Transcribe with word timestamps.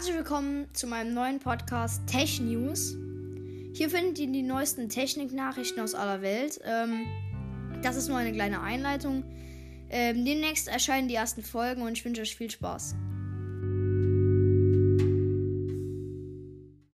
Herzlich 0.00 0.16
willkommen 0.16 0.66
zu 0.72 0.86
meinem 0.86 1.12
neuen 1.12 1.40
Podcast 1.40 2.06
Tech 2.06 2.40
News. 2.40 2.96
Hier 3.74 3.90
findet 3.90 4.18
ihr 4.18 4.28
die 4.28 4.42
neuesten 4.42 4.88
Techniknachrichten 4.88 5.82
aus 5.82 5.94
aller 5.94 6.22
Welt. 6.22 6.58
Ähm, 6.64 7.04
das 7.82 7.96
ist 7.96 8.08
nur 8.08 8.16
eine 8.16 8.32
kleine 8.32 8.62
Einleitung. 8.62 9.24
Ähm, 9.90 10.24
demnächst 10.24 10.68
erscheinen 10.68 11.08
die 11.08 11.16
ersten 11.16 11.42
Folgen 11.42 11.82
und 11.82 11.92
ich 11.92 12.04
wünsche 12.06 12.22
euch 12.22 12.34
viel 12.34 12.50
Spaß. 12.50 12.94